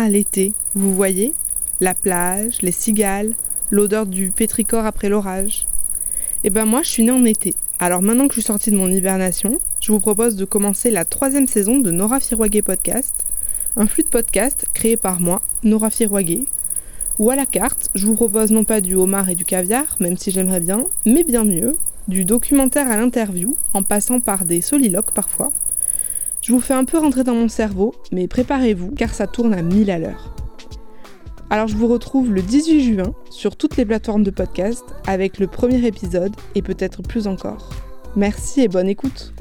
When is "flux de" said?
13.88-14.08